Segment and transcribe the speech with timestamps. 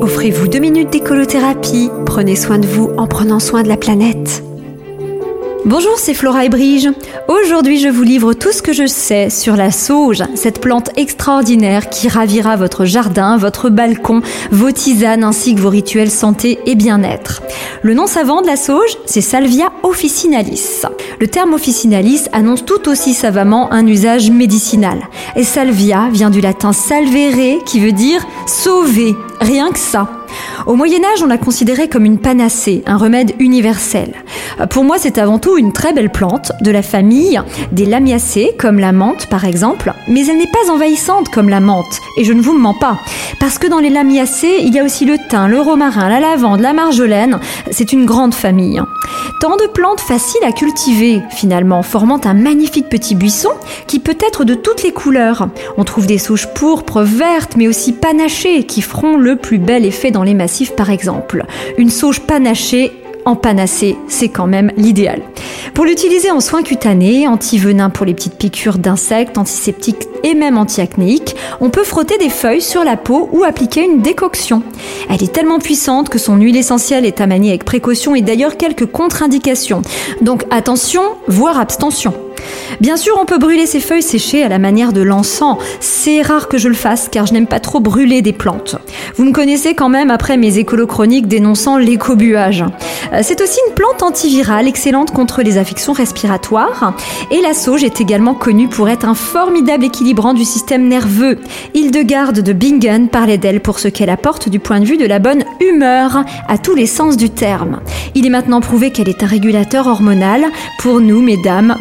[0.00, 1.90] Offrez-vous deux minutes d'écolothérapie.
[2.04, 4.42] Prenez soin de vous en prenant soin de la planète.
[5.64, 6.88] Bonjour, c'est Flora et Brige.
[7.26, 11.88] Aujourd'hui, je vous livre tout ce que je sais sur la sauge, cette plante extraordinaire
[11.88, 14.22] qui ravira votre jardin, votre balcon,
[14.52, 17.42] vos tisanes ainsi que vos rituels santé et bien-être.
[17.86, 20.82] Le nom savant de la sauge, c'est Salvia officinalis.
[21.20, 24.98] Le terme officinalis annonce tout aussi savamment un usage médicinal.
[25.36, 30.25] Et Salvia vient du latin salvere qui veut dire sauver, rien que ça.
[30.66, 34.12] Au Moyen Âge, on la considérait comme une panacée, un remède universel.
[34.70, 37.40] Pour moi, c'est avant tout une très belle plante de la famille
[37.72, 42.00] des lamiacées, comme la menthe par exemple, mais elle n'est pas envahissante comme la menthe,
[42.16, 42.98] et je ne vous mens pas,
[43.38, 46.60] parce que dans les lamiacées, il y a aussi le thym, le romarin, la lavande,
[46.60, 47.38] la marjolaine,
[47.70, 48.80] c'est une grande famille.
[49.40, 53.50] Tant de plantes faciles à cultiver, finalement, formant un magnifique petit buisson
[53.86, 55.48] qui peut être de toutes les couleurs.
[55.76, 60.10] On trouve des souches pourpres, vertes, mais aussi panachées, qui feront le plus bel effet
[60.10, 61.44] dans les massifs par exemple.
[61.78, 62.92] Une sauge panachée
[63.26, 65.20] en panacée, c'est quand même l'idéal.
[65.74, 71.34] Pour l'utiliser en soins cutanés, anti-venin pour les petites piqûres d'insectes, antiseptiques et même anti-acnéiques,
[71.60, 74.62] on peut frotter des feuilles sur la peau ou appliquer une décoction.
[75.10, 78.56] Elle est tellement puissante que son huile essentielle est à manier avec précaution et d'ailleurs
[78.56, 79.82] quelques contre-indications.
[80.20, 82.14] Donc attention, voire abstention.
[82.80, 85.58] Bien sûr, on peut brûler ces feuilles séchées à la manière de l'encens.
[85.80, 88.76] C'est rare que je le fasse car je n'aime pas trop brûler des plantes.
[89.16, 92.64] Vous me connaissez quand même après mes écolochroniques dénonçant l'écobuage.
[93.12, 96.94] Euh, c'est aussi une plante antivirale excellente contre les affections respiratoires.
[97.30, 101.38] Et la sauge est également connue pour être un formidable équilibrant du système nerveux.
[101.74, 105.18] Hildegarde de Bingen parlait d'elle pour ce qu'elle apporte du point de vue de la
[105.18, 107.80] bonne humeur, à tous les sens du terme.
[108.14, 110.46] Il est maintenant prouvé qu'elle est un régulateur hormonal,
[110.78, 111.76] pour nous, mesdames,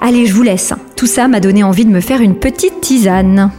[0.00, 0.72] Allez, je vous laisse.
[0.94, 3.50] Tout ça m'a donné envie de me faire une petite tisane.